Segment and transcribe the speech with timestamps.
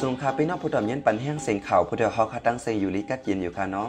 [0.00, 3.88] สูงค่ะพี่น้องผู้ถมยันปันแห้งเสียงข่าวผู้เดียวฮอกคาตั้งเสียงอยู่ลิกัดเย็นอยู่ค่ะเนาะ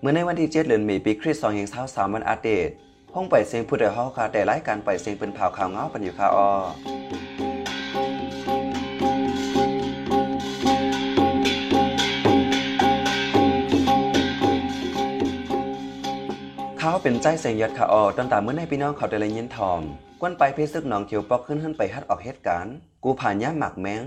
[0.00, 2.68] เมื่อในวันที่เจ็ดเดือนมีปีคริสต์สองเฮงเช้าสามวันอาเดต
[3.14, 6.50] ห้องปล่อยเสียงผู้เดียวฮอกคาแต่รายการปล่อยเสียงเป็นข่าวข่าวเงาปันอยู่ค่ะออ
[16.78, 19.80] เขาเป็นใจเสียงยอดค่ะออตอนตามเมื่อในพี่น้องเขาได้เลยยินทอม
[20.20, 22.74] กวนไปเพซึกหนองเขียวปอกขึ้นขึ้นไปฮัดออกเหตุการณ์
[23.04, 24.04] กูผ่านย่าหมักแมง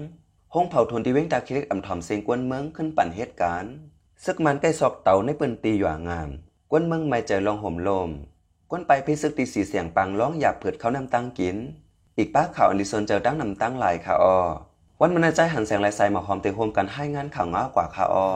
[0.60, 3.74] ห้องเผาทนที่เว้งตาคิเล็กอ่ำถอมเสียงกวนเมืองขึ้นปั่นเหตุการณ์
[4.26, 6.30] ซึกมันใกล้ซอกเต่าในปืนตีหย่างาม
[6.72, 8.10] กวนเมืองไม่ใจลองห่มลม
[8.70, 11.58] กวนไปพิซึกตีสีเสียงปังร้องอยากเผิดเขานำตังกิน
[12.18, 14.38] อีกป้าข่าวอันลิซนเจอตั้งนำตั้งหลายค่ะออ
[15.00, 18.28] วันมันใจหันแสงลายใสมาหอมเตะโฮมกันให้งานข่าวง้ากว่าค่ะออ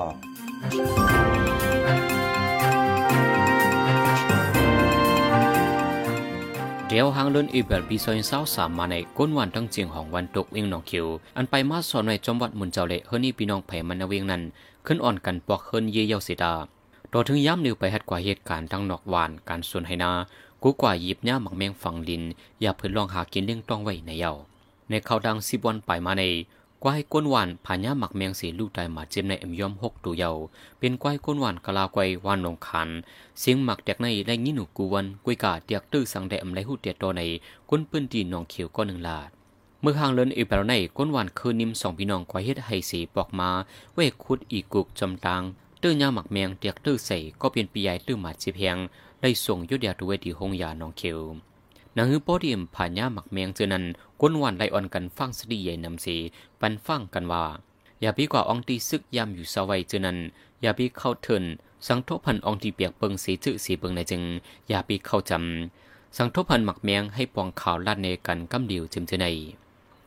[6.93, 14.41] เดียวหางเลินอีเบลปีซอยเศร้าสามมาในก้นวันตั้งเจียงของวันตกเวียงหนองคิว อันไปมาสอนในจังหวัดมุนเจ้าเละเฮนี่พี่น้องไผ่มันนาเวียงนั้น
[14.85, 16.53] ขึ้นอ่อนกันปอกเฮินเยี่ยวเสีดา
[17.13, 20.11] ต่อถึงย้ำนิวไปฮัดกว่าเหตุการณ์ทั้งนอกวานการส่วนไหนา
[20.63, 22.23] กูกว่าหยิบหน้าหมักแมงฝังดิน
[22.61, 24.31] อย่าเพิ่นลองหากินเลี้ยงต้องไว้ในเยา
[24.89, 26.23] ในข่าวดังสิบวันไปมาใน
[26.83, 30.31] กวายก้นหวานผาย่าหมักแมงสีลูกตายมาเจ็บในเอ็มยอมหกตัวเยา
[30.79, 32.89] เป็นกวายก้นหวานกะลากวายวานลงขัน
[33.39, 37.21] เสียงหมักแตกในได้ยินหนูกูวันกุยกาเตียกตื้อสังแดมไรหูเตียตัวใน
[37.69, 39.29] ก้นปืนตีนองเขียวก็หนึ่งลาด
[39.81, 43.49] เมื่อหางเลินอีเปลในก้นหวานคืนนิมสองพี่น้องกวายเฮ็ดให้สีปอกมา
[43.95, 45.41] เวกคุดอีกุกจำตาง
[45.81, 48.77] ตื้อยาหมักแมงเตียกตื้อใส่ก็เป็นปีใหญ่ตื้อหมาจีเพียง
[49.21, 51.19] ได้ส่งยุดยาตัวเวทีหงยานองเขียว
[51.97, 53.85] นางฮือโปเดียมผ่านย่าหมักแมงเจอนั้น
[54.21, 56.15] ก้นวานไลออนกันฟังสดีใหญ่นำสี
[56.59, 57.43] ปันฟังกันว่า
[58.01, 60.17] อย่าพี่กว่าอองตีซึกยามอยู่สวัยเจอนั้น
[60.61, 61.43] อย่าพี่เข้าเทิน
[61.87, 64.23] สังทบพันอองตีเปียกเปิงสีจื้อสีเบิงในจึง
[64.69, 69.25] อย่าพี่เข้าจำสังทบพันหมักแมงให้ปองข่าวลาดเนกันกำเดียวจึมเจใน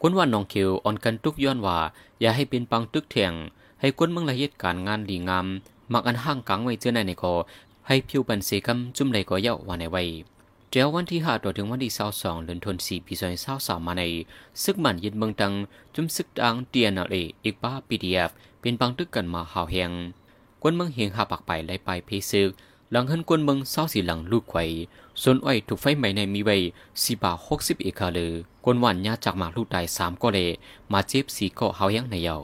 [0.03, 1.79] ก้นวานน้องเขียวอ่อนกันทุกย้อนว่า
[2.21, 3.33] อย่าให้เป็นปังตึกเถียง
[3.81, 5.47] ให้ก้นเมืองละเอียดการงานดีงาม
[5.93, 7.35] มักอันห้างกังไว้เจอในในก็
[7.87, 10.03] ให้ผิวปันสีกำจุ่มใดก็เย้าว่าในไว้
[10.77, 14.03] เจ้าวันที่ห้าต่อถึงวันที่เศร้าสองเดือนธันวาคมปีสองพันเศร้าสามาใน
[14.63, 15.53] ซึกมันยึดเมืองตัง
[15.95, 18.31] จุมซึกดังเตียนเออีกป้าปีดีเอฟ
[18.61, 19.93] เป็นบางตึกกันมาหาวแหง
[20.63, 22.49] กวนเมืองเฮียงหาปากไปไล่ไปเพซึก
[22.91, 24.65] หลังหันกวนเมืองเศร้าสีหลังลูกไข่
[25.23, 26.57] ส่วนอ้อยถูกไฟไหม้ในมีไว้
[27.03, 28.31] สีบาหกสิบเอกาเลย
[28.65, 30.49] กวนหวานยาจากหมาลูกตายสามก็เลย
[30.93, 32.37] มาเจ็บสีก็หาวแหงในเยา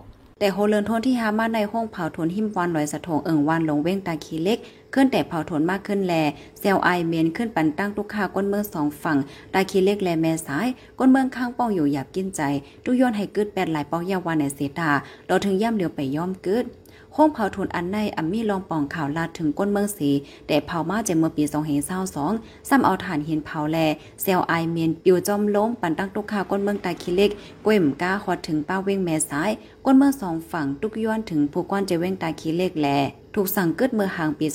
[0.43, 4.59] แต่โฮเลินทนที่หามาในห้องเผาทนหิมวันลอยสะทงเอิงวันลงเว้งตาคีเล็ก
[4.95, 6.15] ขึ้นแต่เผาทนมากขึ้นแล
[6.59, 9.19] เซลไอเมนขึ้นปันตั้งทุกข้าก้นเมืองสองฝั่ง
[9.55, 10.67] ตาคีเล็กแลแม่สาย
[10.99, 12.41] ก้นเมืองข้างป้องอยู่หยาบกินใจ
[12.85, 14.91] ตุย้อนให้กึดแปดหลายเป้ายาวานในเสตา
[15.27, 16.65] เราถึงย่ำเดียวไปย่อมกึด
[17.17, 20.11] ห้องเผาทุนอันในอัมมี่ลองป่องข่าวลาดถึงก้นเมืองสี
[20.47, 21.45] แต่เผามาเจเมื่อปี
[22.07, 23.79] 2522ซ้ำเอาฐานหินเผาแล
[24.23, 27.31] เซลไอเมียนปิวจอมล้มปันตั้งตุกข่าวก้นเมืองตาคิเล็ก
[27.65, 29.51] ก้วยมก้าฮอดถึงป้าเว้งแม่ซ้าย
[29.85, 32.89] ก้นเมืองสองฝั่งตุกย้อนถึงผู้ก้อนเจเว้งตาคิเล็กแล
[33.35, 34.47] ถูกสั่งกึดเมื่อห่างปี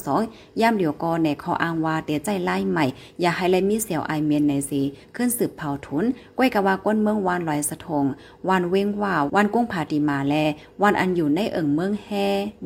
[0.00, 2.84] 2022ย่ามเดียวกอในคออ้างว่าเตียใจไล่ใหม่
[3.20, 4.80] อย่าให้ไลมีเสียวไอเมียนในสี
[5.16, 6.04] ขึ้นสืบเผาทุน
[6.36, 8.04] ก้วยกะว่าก้นเมืองวานลอยสะทง
[8.48, 10.34] วานเว้งว่าวันกุ้งผาติมาแล
[10.82, 12.08] วันอันอยู่ในเอิงเมืองแฮ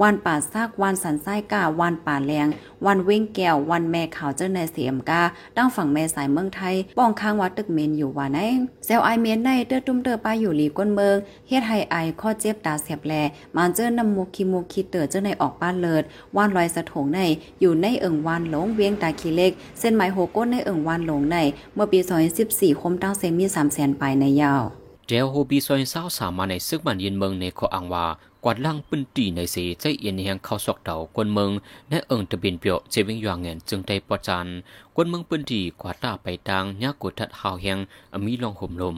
[0.00, 2.48] วานป่าซากวานสันไส้กาวานป่าแรง
[2.86, 5.22] วันเว้งแก้ววันแม่ขาวเจ้าในเสียมกา
[5.56, 8.38] ตั้งฝั่งแม่สายเมืองไทยป้องข้างวัดตึกเมนอยู่ว่าไหน
[8.84, 11.16] เซลไอเมียนในเตื้อตุ้มเตื้อป้าอยู่หลีก้นเมือง
[11.48, 13.14] เฮ็ดให้ไอข้อเจ็บตาเสียบแล
[13.56, 16.04] มันเจอน้ำมูกคีมูกคีเตอเจ้าในออกบ้านเลิศ
[16.36, 17.20] ว่านลอยสะโถงใน
[17.60, 21.36] อยู่ในเอิงวานหลงเวียงตาคีเล็ก เส้นไหมโหก้นในเอิงวานหลงใน
[21.74, 21.98] เมื่อปี
[22.40, 24.62] 2014คมตั้งเซมี3แสนปในยาว
[25.06, 28.06] เจลโฮบีซอยเศร้าสามมาในซึกมันยินเมืองในขออังว่า
[28.44, 31.50] กวาดล่างปืนตีในสีใจเอียนแหงเข้าสอกเต่ากวนเมือง
[31.90, 34.46] และเอิงตะบียนเปียวเจวิงยางเงินจึงได้ประจาน
[34.94, 37.78] กวนเมืองปืนตีกวาดตาไปทางยากกดทัดหาวแหง
[38.14, 38.96] อมีลองห่มลม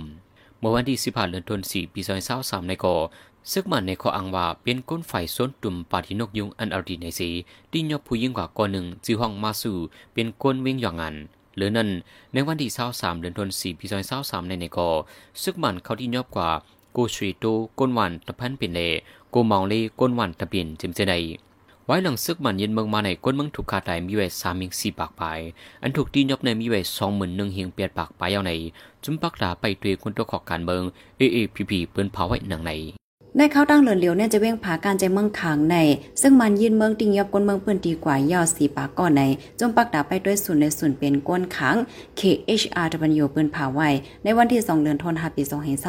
[0.64, 2.94] เมื่อวันที่สิบห้าเดือนธันวาคมปีสองพันเศร้าสามในก่อ
[3.52, 7.30] ซึกมันในขออังว่าเป็นก้นไฟส้นตุ่มปาทินกยุงอันอดีในสี
[7.70, 9.76] ที่ยอบผู้ยิ่งกว่าก่อนหนึ่งจือห้องมาสู่
[10.12, 11.14] เป็นก้นเว้งยางงาน
[11.56, 11.88] หรือนั่น
[12.32, 14.88] ในวันที่23เดือนธันวาคมปี2023ในในกอ
[15.42, 16.50] ซึกมันเขาที่ยอบกว่า
[16.92, 17.44] โกชรีโต
[17.78, 18.80] ก้นวันตะพันเป็นเล
[19.30, 21.15] โกมองเลก้นวันตะเปลี่ยนจิมเจได
[21.86, 25.22] ไว้หลังซึกมันเย็นเมืองมาในก้นเมืองถูกขาดายมีไว้สามมิงสี่ปากป
[25.82, 28.52] อันถูกตียบในมีไว้สองหมื่นหนึ่งเฮียงเปียดปากปลายเอาใน
[29.04, 30.82] จุมปักดาไปด้วยคนตัวขอกการเมือง
[31.16, 32.72] เอเอพีพีเปิ้นเผาไว้หนังใน
[33.36, 35.76] ในเข้าตั้งเหลือนเหลียวเนี่ยจะเว้งผาการใจเมืองขางใน
[36.22, 39.22] ซึ่งมันยืนเมืองติงยอบก้นเมืองเพื่อนดีกว่ายาวสีปากก่อนใน
[39.60, 41.76] จงปักดาไปด้วยศูนย์ในศูนย์เป็นก้นขัง
[42.20, 43.88] KHRW ปืนผาไว้
[44.24, 45.42] ในวันที่ 2เดือนธันวาคมปี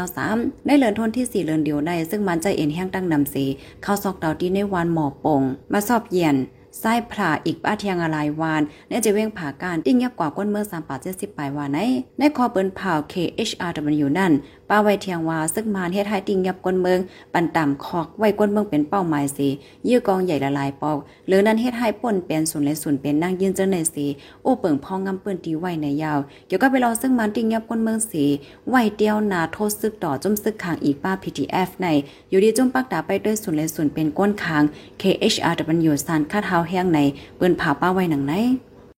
[0.10, 3.46] 2523ในเดือนธันที่ 4เดือนเดียวใน ซึ่งมันใจเอ็นแห้งตั้งนำสี
[3.84, 5.42] เข้าซอกดาวที่ในวันหมอปง
[5.74, 6.38] มาสอบเยียน
[6.82, 11.80] ไส้ผลาอีกป้าเทียงอะไรวานเนี่ยจะเว้งผ่าการติ้งยับกว่าก้นเมื่อสามปาเจ็ดสิบปลายวานใน
[12.20, 14.32] ในคอเปิ้นเผา KHRW นั่น
[14.70, 17.00] ป้าไว้เทียงว่าซึกมานเฮ็ดให้ติงยับกวนเมือง
[17.34, 19.48] ปันต่ำคอกไว้กวนเมืองเป็นเป้าหมายสิ
[19.88, 24.06] ยื้อกองใหญ่ละลายปอก หรือนั้นเฮ็ดให้ป่นเป็นศูนย์และศูนย์เป็นนางยืนเจอในสี
[24.44, 28.24] โอ้เปิงพองงำเปิ้นตีไว้ในยาว เกี่ยวกับไปรอซึ่งมันติงยับกวนเมืองสี
[28.70, 31.88] ไว้เดียวนาโทษซึกต่อจมซึกขางอีกป้า PTF ใน
[32.30, 34.64] อยู่ดีจมปักดาไปด้วยศูนย์และศูนย์เป็นก้นคาง
[35.02, 37.00] KHRW สารคาดเฮาแห้งใน
[37.38, 38.36] เปิ้นผาป้าไว้หนังไหน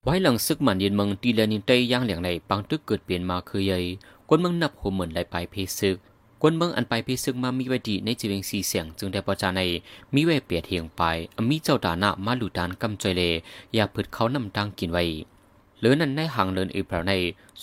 [0.08, 3.80] ไว้หลังซึกมันยินเมืองตีเลนินเตยย่างเหลียงในปังตึกเกิดเปลี่ยนมาคือใหญ่
[4.30, 5.96] กวนเมืองนับหัวเหมือนไหลไปเพซึก
[6.42, 9.62] กวนเมืองอันไปเพซึกมามีไว้ดีในจีเวงสีเสียงจึงได้ประจาใน
[10.14, 11.02] มีไว้เปียเหียงไป
[11.38, 13.22] อมีเจ้าดานะมาหลุดานกำจอยเล
[13.74, 15.04] อย่าพืดเขานำตังกินไว้
[15.80, 17.14] หรือนั้นในหางเลินอีกแปลใน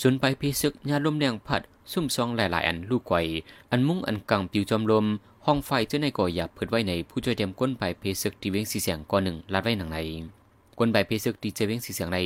[0.00, 1.62] ส่วนไปเพซึกญาลมแรงพัด
[1.92, 3.16] ซุ่มซองหลายๆ อันลูกไกว
[3.70, 5.06] อันมุ่งอันกังปิวจอมลม
[5.46, 9.98] ห้องไฟเจ้าในก่ออย่าพืดไว้ในผู้ช่วยเตรียมก้นไปเพซึกตีเวงสีเสียงก่อนหนึ่งลัดไว้หนังใน
[10.78, 12.18] ก้นไปเพศทีจีเวงสี่เสียงใน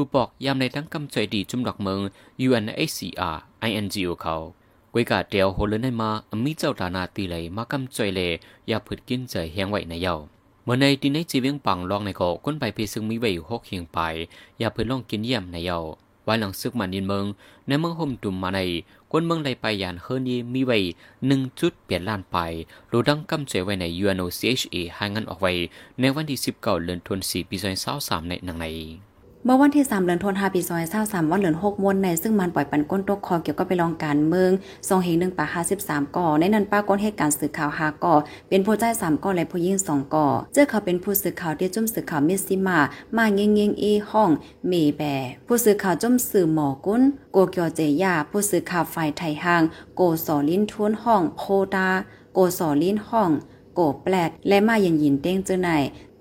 [0.00, 1.98] กูปอกยามในทั้งกำใจดีจุมดอกเมือง
[2.46, 3.36] UNHCR
[3.68, 4.34] INGO เขา
[4.92, 6.10] กวยกาเดียวโหลนในมา
[6.44, 8.30] มีเจ้าฐานาตีเลยมากำใจเลย
[8.68, 10.14] อย่าผึดกินใจแหงไหวในเย้า
[10.64, 13.98] เมื่อในดินในจีเวียงปังลองในเกาก้นไปเพซึงมีไว้หกเฮียงไป
[14.58, 15.78] อย่าเพิ่นลองกินเยี่ยมในเย้า
[16.24, 17.24] ไว้หลังซึกมันยินเมือง
[17.66, 18.60] ในเมืองห่มตุ่มมาใน
[19.12, 20.78] ก้นเมืองใดไปยานเฮือนีมีไว้
[21.26, 22.36] หนึ่งจุดเปลี่ยนล้านไป
[22.90, 25.52] รูดังกำเจไว้ใน UNOCHA หางันออกไว้
[26.00, 28.66] ในวันที่สิบเก้าเดือนทวนสี่ปีซองพันสามในหนังใน
[29.44, 30.60] เมื่อวันที่3เดือนธันวาคมปี
[30.96, 34.50] 2023วันเดือน6มวนในซึ่งมันปล่อยปันก้นตกคอเกี่ยวกับไปลองการเมือง
[34.88, 35.46] ทรงเฮงหนึ่งป่า
[35.80, 38.14] 53ก่อ ในนั้นป้าก้นเหตุการณ์สื่อข่าว5ก่อ
[38.48, 42.78] เป็นผู้ใจาย3ก่อและผู้ยิ่ง2ก่อ เจ้าเขาเป็นผู้สื่อข่าวที่จุ่มสื่อข่าวมิสซิมา
[43.16, 44.30] มาเงี้ยงเงี้ยงอีห้อง
[44.68, 45.02] เมแบ
[45.46, 47.02] ผู้สื่อข่าวจุ่มสื่อหมอกุ้น
[47.32, 49.62] โกเกียวเจยาผู้สื่อข่าวฝ่ายไทยห่าง
[49.96, 51.42] โกสอลิ้นทุนห้องโพ
[51.74, 51.88] ตา
[52.34, 53.30] โกสอลิ้นห้อง
[53.74, 55.70] โกแปลดและมายินยินเต้งเจ้าไหน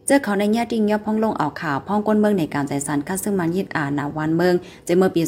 [0.09, 4.56] เจอเขาในญาติงยอบพ้องลงเอาข่าวพ้องก้นเมืองในการใจสันคัดซึ่งมันยิดอ่านนาวันเมือง
[4.88, 5.21] จะเมื่อปี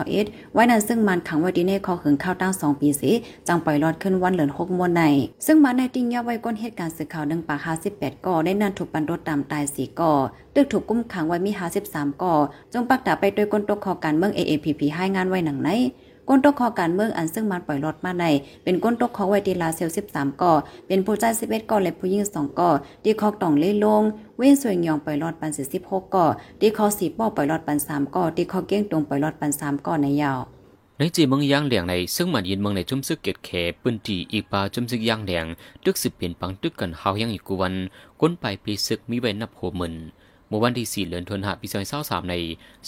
[0.00, 3.12] 2021ไว้นั้นซึ่งมันขังไว้ดีในคอขึงข้าวตั้ง2ปีสิ
[3.48, 5.02] จังปล่อยรอดขึ้นวันเหลือน6มวนใน
[5.46, 7.60] ซึ่งมันในติงยอบไว้ก้นเหตุการณ์สื่อข่าวหนึ่งปาก
[7.92, 10.12] 58ก่อได้นันถูกปันรถตามตาย4ก่อ
[10.54, 11.52] ตึกถูกกุ้มขังไว้มี
[11.86, 12.34] 53ก่อ
[12.72, 15.70] จงปักดาไปโดยก้นตกคอการเมือง AAPP ให้งานไว้หนังไหน
[16.28, 18.24] ก้นตกคอการเมืองอันซึ่งมันปล่อยรถมาใน
[18.64, 20.52] เป็นก้นตกคอไว้ดีลาเซล13ก่อ
[20.86, 22.70] เป็นผู้ใจ11ก่อและผู้หญิง2ก่อ
[23.04, 24.02] ดีคอกต่องเล่ลง
[24.36, 25.50] เว้นสวยยองปล่อยรอดปัน
[25.82, 26.26] 16ก่อ
[26.60, 30.40] ดีคอสีป้อปล่อยรอดปัน3ก่อดีคอเก้งตรงปล่อยรอดปัน3ก่อในยาว
[30.98, 33.50] ในจีเมืองย่างเหลียงในซึ่งมันยินเมืองในจุ่มซึกเกตแข
[33.82, 35.46] ปืนตีอีกปาจุ่มซึกย่างเหลียง
[35.84, 37.74] ตึกสืบเปลี่ยนปังตึกกันเฮายังอีกกวัน
[38.20, 39.94] ก้นไปปีซึกมีไว้นับหัวหมื่น
[40.52, 42.34] เมื่อวันที่สี่เดือนธันวาคมปีสองพันสามใน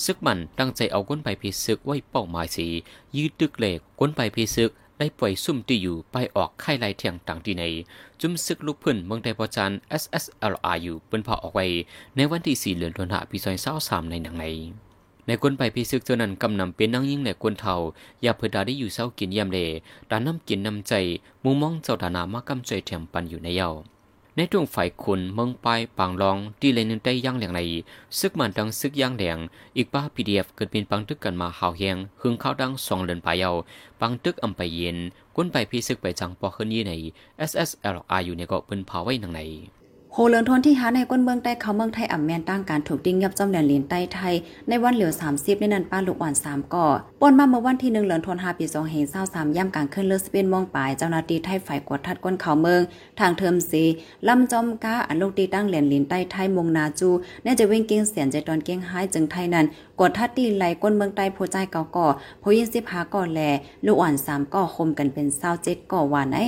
[0.04, 2.66] ซึกมันตั้งใจเอาก้นไปปีซึกไว้เป้าหมายสี
[3.16, 7.64] ยืดตึกเหล็กก้นไปปีซึกได้ปล่อยซุ่มที่อยู่ไปออกค่ายลายเทียงต่างที่ใน
[8.20, 9.72] จุ่มซึกลูกพื้นเมืองไทยพอจัน
[10.02, 11.66] SSLRU เป็นพอออกไว้
[12.16, 14.44] ในวันที่สี่เดือนธันวาคมปีสองพันสามในหนังใน
[15.26, 17.74] ในกวนไปพิซึกเจ้านั้นกำนำเป็นนั่งยิ่งในกวนเทา
[18.22, 19.58] อย่าเพื่อดาได้อยู่เศร้ากินยามเล
[20.10, 20.92] ดานน้ำกินน้ำใจ
[21.44, 23.70] มุมมองเจ้าดานามากำใจแถมปันอยู่ในเย้า
[24.36, 27.60] ในดวงฝ่ายคุณเมืองปลายปางรองที่เลนึงได้ย่างแหลงใน
[28.18, 29.38] ซึกมันดังซึกย่างแดง
[29.76, 33.50] อีกป้าพีดีเอฟเกิดเป็นปังตึกกันมาหาวแหงหึงข้าวดังสองเลินปลายเยา
[34.00, 34.96] ปังตึกอำไปเย็น
[35.36, 36.92] ก้นไปพีซึกไปจังปอขึ้นยี่ใน
[37.50, 39.40] SSLR อยู่เนี่ยก็เป็นเผาไว้หนังใน
[40.16, 44.34] โหเลินทนที่หาในก้นเมืองใต้เขาเมืองไทยอ่ำแมนตั้งการถูกดิ้งยับจอมแดนเหรียญใต้ไทย
[44.68, 46.86] ในวันเหลียว30ในนันป้าลูกอ่อน3ก่อ
[47.20, 52.80] ปนมาเมื่อวันที่1เลินทน5ปี2เฮง23ย่ำกลางขึ้นเลือสเปนมองปลายเจ้าหน้าที่ไทยฝ่ายกวดทัดก้นเขาเมือง
[53.20, 53.82] ทางเทิมสี
[54.28, 57.08] ลำจอมก้าอันลูกตีตั้งเหรียญเหรียญใต้ไทยมงนาจู
[57.42, 59.66] แน่จะเว้งเก่งเสียนใจตอนเก่งหายจึงไทยนั้น
[60.00, 62.06] กดทัดตีไหลก้นเมืองใต้ผู้ใจเก่าก่อ
[62.42, 63.40] ผู้ยินสิบหาก่อแหล
[63.86, 65.26] ลูกอ่อน3ก่อคมกันเป็น
[65.60, 66.38] 27ก่อว่าไห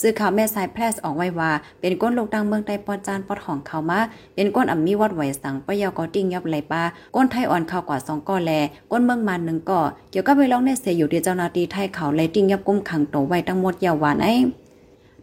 [0.00, 4.00] นสื่อข่าวแม่สายแพร่ออกไว้ว่า เป็นก้นลูกดังเมืองใต้ปอจานปอดของเขามา
[4.34, 6.82] เป็นก้นอ่ำมีวัดไหวสังปะยากอติ้งยับไหลปา
[7.14, 8.52] ก้นไทยอ่อนเขากว่าสองก้อแล
[8.90, 9.80] ก้นเมืองมันหนึ่งก่อ
[10.10, 14.26] เกี่ยวกับไปร้องในเสียอยู่ที่เจ้าหน้าที่ไทยเขาเลติ้งยับกุ้มขังโตไว้ทั้งหมดยาววานไอ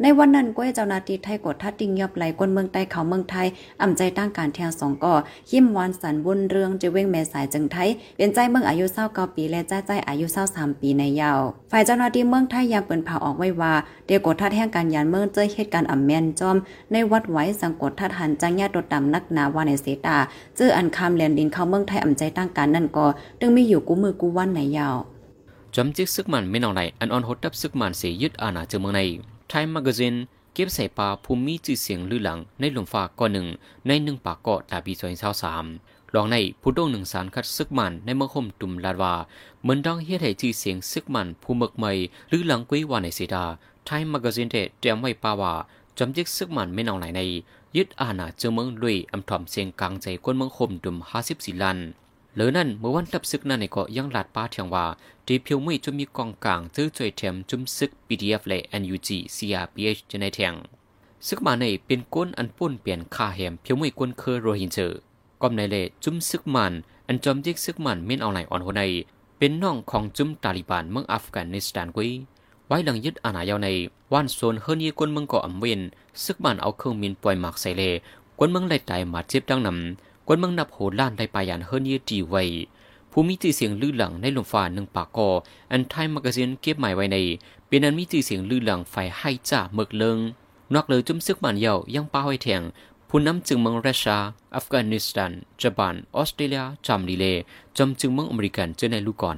[0.01, 3.47] ในวันนั้นก้อยเจ้านาทีไทยกดทัดติ้งยับไหลก้นเมืองใต้เขาเมืองไทย
[3.81, 5.13] อ่ำใจตั้งการแทงสองก่อ
[5.49, 11.39] ขิมวานสันบุญเรืองจะเว้งแม่สายจึงไทยเป็นใจเมืองอายุเศร้าเก้าปีและใจใจอายุเศร้าสามปีในยาว
[11.71, 13.73] ฝ่ายเจ้าหน้าที่เมืองไทยยังเปิดเผาออกไว้ว่า
[14.07, 16.57] เดียวกดทัดแห่งการยานเมืองเจอเหตุการณ์อ่ำแมนจอม
[16.91, 20.17] ในวัดไหวสังกดทัดหันจังญาตดดำนักนาวาในเสตา
[20.55, 23.05] เจออันคำเลียนดินเขาเมืองไทยอ่ำใจตั้งการนั่นก็
[23.39, 24.95] ตึงไมีอยู่กูมือกูวันในยาว
[25.75, 29.01] จำจิกซึกมันไม่นองในอันออนโฮดับซึกมันเสียยึดอาณาจักรเมืองใน
[29.49, 30.15] ไทม์แมกซีน
[30.53, 33.47] เก็บใส่ปลาภูมิจื่อเสียงลือหลังในหลวงฟ้าก่อนหนึ่ง
[33.87, 35.65] ในหนึ่งปากเกาะตาบีซอยเศร้าสาม
[36.13, 39.13] ลองในผู้ดงหนึ่งสารคัดซึกมันในเมืองคมตุ่มลาดว่า
[39.61, 41.91] เหมือนดังเฮ็ดให้จื่อเสียงซึกมันผู้เมกใหม่
[42.29, 43.43] หรือหลังกุ้ยวาในเสดา
[43.85, 45.53] ไทม์แมกซีนเดเตรียมไว้ปาว่า
[45.97, 47.21] จำจิกซึกมันไม่นองไหนใน
[47.75, 51.79] ยึดอาณาจักรเมืองลุยอำถอมเสียงกลางใจคนเมืองคมตุ่มห้าสิบสี่ลัน
[52.39, 54.85] หรือนั่นเมื่อวันตับซึกนั่นก็ยังหลาดป้าเทียงว่า
[55.25, 60.53] ทีเพียวไม่จะมีกองกลางซื้อจ่วยเทียมจุ่มซึก PDF และ NUG CRPH จะในเทียง
[61.27, 64.91] ซึกมาในเป็นก้นอันปุ่นเปลี่ยนค่าแหมเพียวไม่ก้นเคอโรฮินเจอ
[65.41, 66.73] ก้มในเลจุ่มซึกมัน
[67.07, 68.81] อันจอมยิกซึกมันเม่นเอาไหนอ่อนหัวใน
[69.37, 72.09] เป็นน้องของจุ่มตาลิบันเมืองอัฟกานิสถานกุย
[72.67, 73.69] ไว้หลังยึดอาณาเยาใน
[74.13, 75.81] วันโซนเฮิรนยีกวนเมืองเกาะอัมเวน
[76.23, 77.83] ซึกมันเอาเครื่องมินปล่อยหมากใส่เล
[78.37, 82.43] กวนเมืองไล่ตายมาเจ็บดังนำ กวนเมืองนับโหล้านได้ปายันเฮิร์นยีดีไว้
[83.11, 85.29] ผู้มีชื่อเสียงลือหลังในลมฟ้าหนึ่งปากกอ
[85.71, 87.17] อันไทยแมกกาซีนเก็บหมายไว้ใน
[87.67, 90.17] เป็นอันมีชื่อเสียงลือหลังไฟให้จ่าเมือกเลิง
[90.73, 92.61] นอกเลยจุ่มซึกมันเยายังป้าไว้แทง
[93.09, 94.19] ผู้นำจึงเมืองรัสเซีย
[94.55, 95.31] อัฟกานิสถาน
[95.61, 97.25] ญี่ปุ่นออสเตรเลียจำลีเล
[97.77, 99.33] จำจึงเมืองอเมริกันเจอในลูกก่อ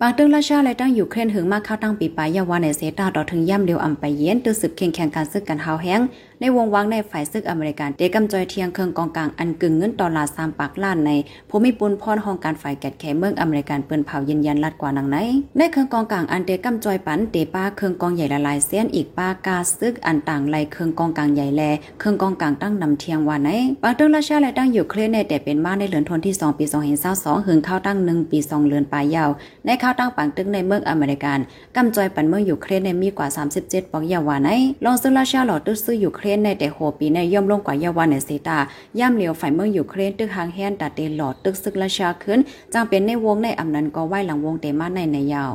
[0.00, 6.00] บางตึงราชาและตั้งอยู่เครนหึงมากเข้าตั้งปีปลายยาวาในเซตาต่อถึงย่ำเดียวอำไปเย็นตื้อสืบเคียงแข่งการซึกกันหาแห้ง
[6.40, 11.12] ในวงวังในฝ่ายซึกอเมริกันเดกำจอยเทียงเครื่องกองกลางอันกึ่งเงินดอลลาร์สามปากล้านใน
[11.50, 15.16] ภูมิปุนพรห้องการฝ่ายแกดแขเมืองอเมริกันเปิ้นเผายืนยันลัดกว่านังไหน
[15.56, 21.62] ในเครื่องกองกลางอันเดกำจอยปันเตป้าเครื่องกองใหญ่ละลายเส้นอีกป้ากาซึกอันต่างไลเครื่องกองกลางใหญ่แล
[22.00, 23.50] เครื่องกองกลางตั้งนำเทียงว่าไหน
[23.82, 26.64] บางตึงราชาและตั้งอยู่เครนในแต่เป็นมาในเหลือนทนที่2ปี
[27.06, 29.30] 2022หึงเข้าตั้ง1ปี2เดือนปลายยาว
[29.64, 31.38] ในเข้าตั้งปังตึงในเมืองอเมริกัน
[31.76, 33.28] กำจอยปันเมืองอยู่เครนในมีกว่า
[33.60, 34.50] 37ปอกยาวาไหน
[34.84, 38.58] ลองซึ่งราชาหลอดตึกซื้ออยู่เครนในแต่โหปีในย่อมลงกว่าเยาวาในเซตา
[38.98, 42.38] ย่ำเหลียวฝ่ายเมืองอยู่เครนตึกหางแฮนตัดเตหลอดตึกซึกราชาขึ้น
[42.74, 45.52] จังเป็นในวงในอำนันก็ไหวหลังวงเตมาในในยาว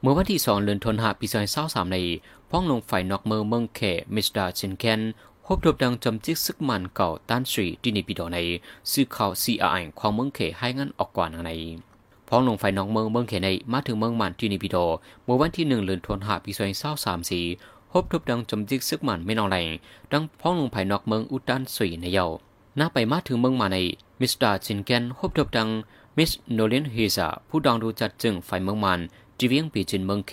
[0.00, 1.98] เมื่อวันที่สองเดือนธันวาปีสองเศร้าสามใน
[2.50, 3.80] พ้องลงฝ่ายนอกเมืองเมืองเข
[4.14, 5.00] มิสดาชินแคน
[5.44, 8.38] พบทบดังจำจิกซึกมันเก่าต้านสรีที่ในปีดอใน
[8.90, 11.52] ซื้อข่าวซีอาไอความเมืองเขให้งั้นออกก่อนใน
[12.28, 14.84] พ้องลงฝ่ายนอกเมืองเมืองเขในมาถึงเมืองมันที่ในปีดอ
[15.24, 17.44] เมื่อวันที่หนึ่งเดือนธันวาปีสองเศร้าสามสี่
[17.92, 19.68] พบทบดังจำจิกซึกมันไม่นองแรง
[20.12, 22.26] ดังพ้องลงภายนอกเมืองอุตันสุยในเยา
[22.76, 23.78] หน้าไปมาถึงเมืองมาใน
[24.20, 25.68] มิสดาชินแคนพบทบดัง
[26.16, 29.00] มิสโนเลนเฮซาผู้ดังรู้จัดจึงฝ่ายเมืองมัน
[29.38, 30.32] จีเวียงปีจินเมืองเข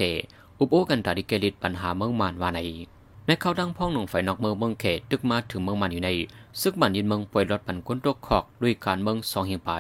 [0.60, 2.60] อุปโอกันตาดิเกลิตปัญหาเมืองมันว่าใน
[3.25, 6.10] ในเขาดังพ้องหนงฝ่ายนอกเมืองเมืองเขตึกมาถึงเมืองมันอยู่ใน
[6.62, 9.72] ซึกมันยินเมืองป่วยรถปันก้นตัวขอกด้วยการเมืองสองเฮียงไป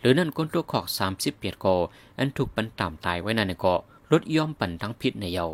[0.00, 1.74] หรือนั่นก้นตัวขอกสามสิบเปียดกอ
[2.18, 3.80] อันถูกปันต่ำตายไว้ในในเกาะ
[4.12, 5.46] รถย่อมปั่นทั้งพิษในเยา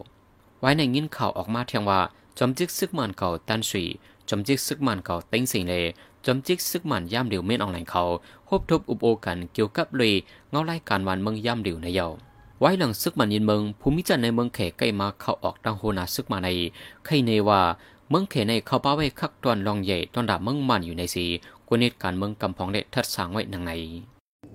[0.62, 2.00] ไว้ในยินข่าวออกมาเทียงว่า
[2.38, 3.84] จอมจิกซึกมันเก่าตันสี
[4.28, 5.74] จอมจิกซึกมันเก่าเต็งสิงเล
[6.24, 8.02] จอมจิกซึกมันย่ำเดียวเม่นออนไลน์เขา
[8.48, 10.12] พบทบอุปโอกันเกี่ยวกับเลย
[10.50, 12.08] เงาไล่การวันเมืองย่ำเดียวในเยา
[12.60, 16.48] ไว้หลังซึกมันยินเมืองภูมิจันในเมืองเขใกล้มาเข้าออกดังโหนาซึกมาใน
[17.04, 17.60] ใครในว่า
[18.08, 21.24] เมืองเขในเข้าป้าไว้คักตอนลองใหญ่ตอนดับเมืองมันอยู่ในสี
[21.68, 23.72] กวนเนตการเมืองกำพองเล็ทัดสางไว้นังใน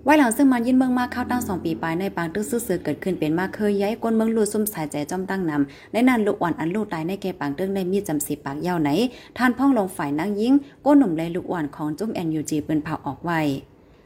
[0.07, 8.89] ไว้หลังซึ่งมันยินเมืองมากเข้าตั้งสองปีปลายในปางตึกซื่อเสือเกิดขึ้นเป็นมากเคยย้ายก้นเมืองลูซุ่มสายใจจอมตั้งนำในนั้นลูกอ่อนอันลูกตายในแกปางตึกในมีจำสีปากยาวไหน
[9.37, 10.53] ท่านพ่องลงฝ่ายนั่งยิง
[10.85, 13.39] ก้นหนุ่มเลยลูกอ่อนของจุ้มแอนยูจีปืนเผาออกไว้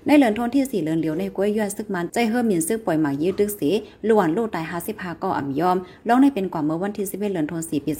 [0.05, 3.69] ในเหลือนทนที่สี่เหลือนเหลียวในก้วยย้อนซึกมันใจเฮิ่มมินซึกปล่อยหมากยืดดึกสี
[4.09, 5.77] ล้วนลูกตาย55ก็อ่ำยอม
[6.07, 7.91] ร้องในเป็นกว่าเมื่อวันที่11เหลือนทน4ปี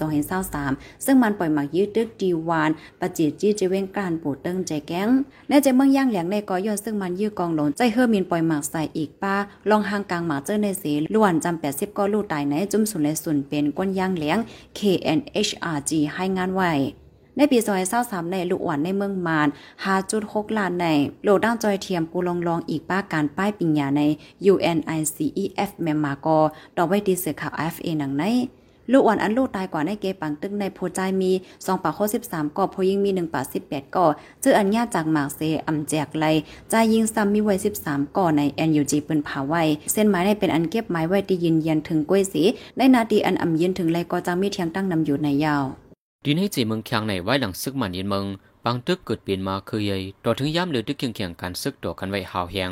[0.48, 5.10] 2023ซึ่งมันปล่อยหมากยืดดึกดีวานปะจิตจีเจเว้งการปูเติ้งใจแก้ง
[5.50, 9.36] ในใจเมืองย่างแหลงในก้อยย้อนซึ่งมันยื้อกองหลงใจเฮิ่มมินปล่อยหมากใส่อีกป้า
[9.70, 14.38] ลองหางกลางหมากเจอในสีล้วนจำ80ก็ลูกตายในจุ่มสุนและสุนเป็นก้นย่างแหลง
[14.78, 16.72] KNHRG ให้งานไว้
[17.38, 19.48] ในปีซอยเศร้าสามในลูกอ่อนในเมืองมาน
[19.84, 20.88] หาจุดหกล้านใน
[21.24, 24.02] โลดังจอยเทียมกูลองลองอีกป้าการป้ายปิญญาใน
[24.52, 26.38] UNICEF แมมมากอ
[26.78, 28.26] ดอกไว้ดีเสือข่าว FA หนังใน
[28.92, 34.06] ลูกอ่อนอันลูกตายกว่าในเกปังตึกในโพใจมี2ปากโค13ก่อโพยิงมี1ปาก18ก่อ
[34.42, 36.26] เจออันญาจากหมากเซอำแจกไล
[36.70, 42.44] ใจยิงซ้ำมีไว้13ก่อใน NUG ปืนผาไว้ เส้นไม้ในเป็นอันเก็บไม้ไว้ที่ยืนยันถึงกล้วยสี
[42.78, 45.66] ในนาทีอันอำยืนถึงไลก็จังมีเทียงตั้งนำอยู่ในยาว
[46.26, 48.26] ดินให้จีเมืองเคียงในไว้หลังซึกมันยินเมือง
[48.66, 52.72] บางตึกเกิดเปลี่ยนมาคือใหญ่ต่อถึงย้ำเหลือตึกเคียงเคียงการซึกต่อกันไว้หาวแหง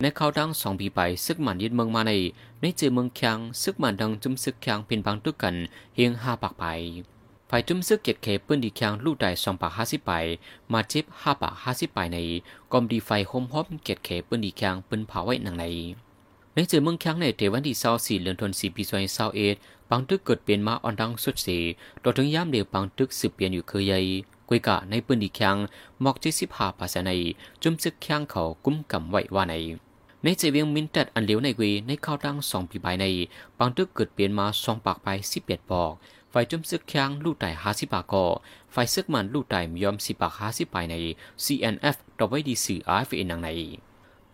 [0.00, 2.12] ในเขาดังสองปีไปซึกมันยินเมืองมาใน
[2.60, 5.54] ในจีเมืองเคียงซึกมันดังจุ่มซึกเคียงเป็นบางตึกกัน
[5.94, 6.64] เฮียงห้าปากไป
[7.50, 10.12] ฝ่ายจุ่มซึกเจ็ดเคปืนดีเคียงลูกได้สองปากห้าสิบไป
[10.72, 12.18] มาจ็บห้าปากห้าสิบไปใน
[12.72, 15.64] กอมดีไฟโฮมฮอมเจ็ดเคปืนดีเคียงปืนเผาไว้หนังใน
[16.54, 19.54] ในเจอเมืองเคียงในเทวันที่เศร้าสี่เดือนธันวาคมปีสองพันเศร้าเอ็ด
[19.90, 21.58] บางตึกเกิดเปลี่ยนมาอ่อนดังสุดเสี
[22.02, 23.98] ต่อถึงย่ามเดียวบางตึกสืบเปลี่ยนอยู่เคยใหญ่
[24.48, 25.56] กุยกะในปืนดีแข็ง
[26.00, 27.10] หมอกเจ็ดสิบห้าภาษาใน
[27.62, 29.54] จุ่มซึกแข็งเขากุ้มกำไว้ว่าใน
[30.22, 33.04] ในเจเวียงมินตัดอันเหลียวในกุยในข้าวดังสองปีใบใน
[33.58, 35.92] บางตึกเกิดเปลี่ยนมาสองปากไปสิบเอ็ดปอก
[36.30, 38.24] ไฟจุ่มซึกแข็งลูกไต่ห้าสิบปากก่อ
[38.72, 40.94] ไฟซึกมันลูกไต่ยอมสิบปากห้าสิบไปใน
[41.44, 43.50] CNF ต่อไว้ดีสื่อ RFA นังใน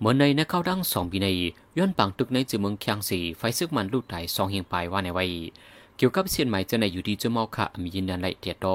[0.02, 1.28] มือนในนักเข้าดังสองปีใน
[1.78, 5.24] ย้อนปังตึกในเจเมืองเคียงสีไฟซึกมันลูกไต่สองเฮียงไปว่าในไว้
[5.96, 8.66] เกี่ยวกับเชียนใหม่จะในอยู่ที่จะมอค่ะมียินดันไหลเตียโต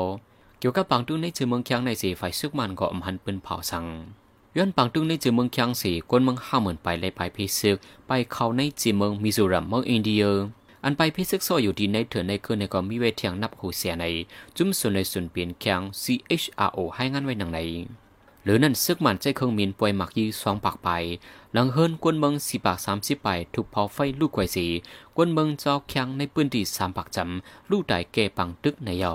[0.60, 3.86] เกี่ยวกับบางตุ้งในชื่อเมืองเคียงในสีไฟซึกมันก็อมหันปืนเผาสัง
[4.58, 7.78] ย้อนปังตึงในจีเมืองเคียงสีกวนเมืองห้าหมื่นไปเลยไปพิซึก
[8.08, 10.26] ไปเข้าในจีเมืองมิโซรัมเมืองอินเดีย
[10.84, 14.06] อันไปพิซึกโซอยู่ที่ในเถื่อนในคืนในก็มีเวทียงนับหูเสียใน
[14.56, 17.60] จุ่มส่วนในส่วนเปลี่ยนเคียง CHRO ให้งานไว้หนังใน
[18.44, 20.90] หรือนั่นซึกมันใจเครื่องมินป่วยหมักยีสองปากไป
[21.54, 24.66] หลังเฮิรนกวนเมืองสี่ปากสามสิบไปถูกเผาไฟลูกไกวสี
[25.16, 29.14] กวนเมืองเจ้าแข็งในพื้นที่สามปากจำลูกได้เกปังตึกในเยา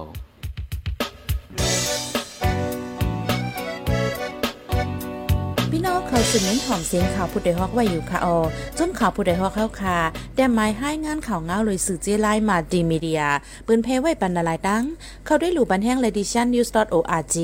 [6.19, 8.39] าสืบเน้นหอมเสียงข่าวผู้ใดฮอกไว้อยู่ค่ะออ
[8.79, 9.99] จนข่าวผู้ใดฮอกเข้าค่ะ
[10.37, 13.23] แต่หมายให้งานข่าวเงาเลยสื่อเจไลมาดีมีเดีย
[13.67, 14.85] ปืนเพไว้ปันนาลายดัง
[15.25, 17.37] เข้าได้หลู่บันแห้ง ledition news org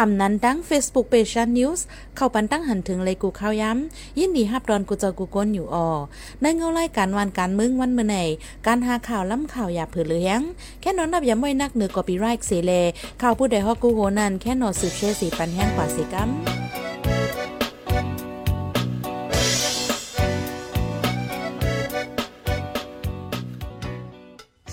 [0.00, 1.80] อำนั้นดัง Facebook page news
[2.16, 5.88] เข้าปันตั้งหันถึงเลยกูข้าวย้ำ ยินดีฮับดอนกูเจอกูก้นอยู่ออ
[6.40, 8.16] ในเงาไล่การวันการมึงวันเมื่อไหน
[8.66, 10.40] การหาข่าวล้ำข่าวอย่าเผือเลี้ยง
[10.80, 12.72] แค่นอนนับย้ำไว้นักเหนือกอปีไรค์เสเล
[13.22, 16.30] ข่าวผู้ใดฮอกกูโหนันแค่นอนสืบเชื่อสีปันแห้งกว่าสีกัม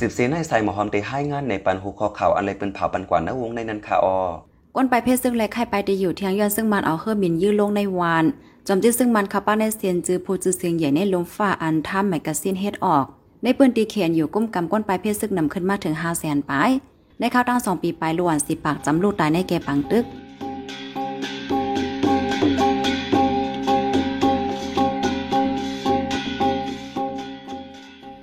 [0.02, 4.18] สิบสีในใส่หมอหอมตีให้งานในปันหูคอข่าวอะไรเป็นเผาปันกว่านะวงในนั้นค่ะออ
[4.76, 8.26] ก้นไปเพศซึ่งและไข่ไปได้อยู่เทียงย้อนซึ่งมันเอาเฮือบินยื้อลงในวาน
[8.68, 13.06] จอมจื้ซึ่งมันขับป้าในเซียนจื้อผู้จื้อเสียงใหญ่ในลมฟ้าอันท่ามแมกกาซีนเฮ็ดออก
[13.44, 16.70] ในปืนตีเขียนอยู่กุ้มกำก้นไปเพศซึ่งนำขึ้นมาถึง5 0 0แสนปลาย
[17.20, 20.04] ในข้าวตั้งสองปีปลายล้วนสิปากจำลูกตายในแกปังตึก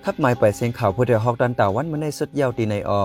[0.09, 3.03] ขับหมายไปเสียงข่าวผู้เดียวฮอกดันตาวันมาในสุดยาวตีในออ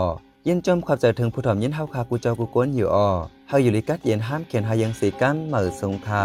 [0.48, 3.10] ยินจมขอบใจถึงผู้ถอมยินเฮาคากูเจ้ากูก้นอยู่ออ
[3.48, 6.24] เฮาอยู่ลิกัดเย็นห้ามเขียนหายังสีกันเหมือสงคา